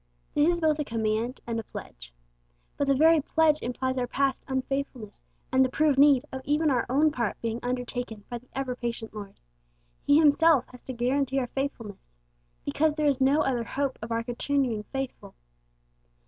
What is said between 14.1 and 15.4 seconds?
our continuing faithful.